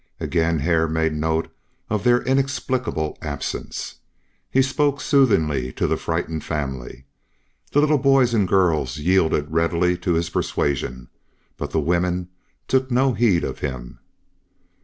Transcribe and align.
Again 0.19 0.57
Hare 0.61 0.87
made 0.87 1.13
note 1.13 1.51
of 1.87 2.03
their 2.03 2.23
inexplicable 2.23 3.19
absence. 3.21 3.97
He 4.49 4.63
spoke 4.63 4.99
soothingly 4.99 5.71
to 5.73 5.85
the 5.85 5.95
frightened 5.95 6.43
family. 6.43 7.05
The 7.71 7.81
little 7.81 7.99
boys 7.99 8.33
and 8.33 8.47
girls 8.47 8.97
yielded 8.97 9.51
readily 9.51 9.97
to 9.99 10.13
his 10.15 10.31
persuasion, 10.31 11.09
but 11.55 11.69
the 11.69 11.79
women 11.79 12.29
took 12.67 12.89
no 12.89 13.13
heed 13.13 13.43
of 13.43 13.59
him. 13.59 13.99